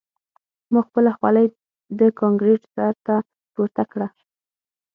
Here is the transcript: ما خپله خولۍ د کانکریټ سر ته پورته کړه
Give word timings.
ما 0.71 0.81
خپله 0.87 1.11
خولۍ 1.17 1.47
د 1.99 2.01
کانکریټ 2.19 2.61
سر 2.73 2.93
ته 3.05 3.15
پورته 3.53 3.83
کړه 3.91 4.07